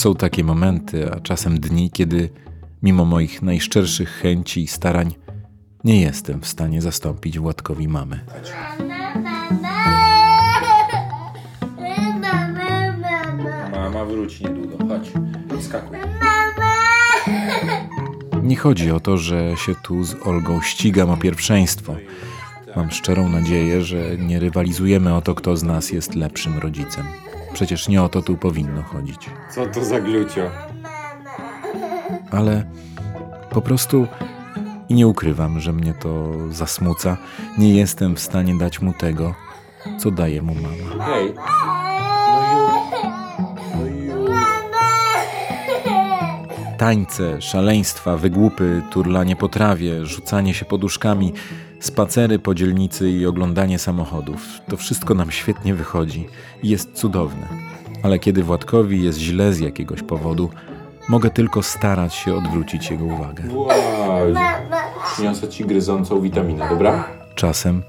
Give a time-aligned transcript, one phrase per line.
[0.00, 2.30] Są takie momenty, a czasem dni, kiedy
[2.82, 5.14] mimo moich najszczerszych chęci i starań
[5.84, 8.20] nie jestem w stanie zastąpić Władkowi mamy.
[13.72, 14.76] Mama wróci niedługo.
[14.88, 15.12] Chodź,
[15.64, 15.98] skakuj.
[18.42, 21.96] Nie chodzi o to, że się tu z Olgą ścigam o pierwszeństwo.
[22.76, 27.06] Mam szczerą nadzieję, że nie rywalizujemy o to, kto z nas jest lepszym rodzicem.
[27.52, 29.30] Przecież nie o to tu powinno chodzić.
[29.50, 30.50] Co to za glucio?
[32.30, 32.64] ale
[33.50, 34.06] po prostu
[34.88, 37.16] i nie ukrywam, że mnie to zasmuca.
[37.58, 39.34] Nie jestem w stanie dać mu tego,
[39.98, 41.04] co daje mu mama.
[41.04, 41.34] Hej.
[46.80, 51.32] Tańce, szaleństwa, wygłupy, turlanie po trawie, rzucanie się poduszkami,
[51.80, 54.46] spacery po dzielnicy i oglądanie samochodów.
[54.68, 56.26] To wszystko nam świetnie wychodzi
[56.62, 57.46] i jest cudowne.
[58.02, 60.50] Ale kiedy Władkowi jest źle z jakiegoś powodu,
[61.08, 63.44] mogę tylko starać się odwrócić jego uwagę.
[63.54, 63.70] Wow.
[65.12, 67.04] Przyniosę ci gryzącą witaminę, dobra?
[67.34, 67.82] Czasem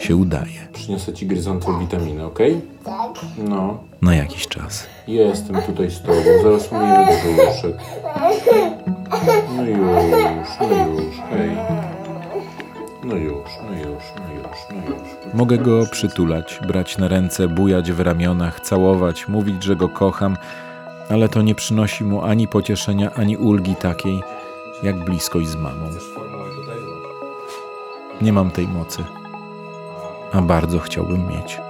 [0.00, 0.68] się udaje.
[0.72, 2.60] Przyniosę ci gryzącą witaminę, okej?
[2.84, 3.10] Tak.
[3.38, 3.78] No.
[4.02, 4.86] Na jakiś czas.
[5.08, 7.76] Jestem tutaj z tobą, zaraz umyję brzuszek.
[9.56, 11.50] No już, no już, hej.
[13.04, 15.34] No już, no już, no już, no już.
[15.34, 20.36] Mogę go przytulać, brać na ręce, bujać w ramionach, całować, mówić, że go kocham,
[21.10, 24.20] ale to nie przynosi mu ani pocieszenia, ani ulgi takiej,
[24.82, 25.86] jak bliskość z mamą.
[28.20, 29.04] Nie mam tej mocy,
[30.32, 31.60] a bardzo chciałbym mieć.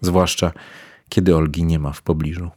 [0.00, 0.52] Zwłaszcza
[1.08, 2.50] kiedy Olgi nie ma w pobliżu.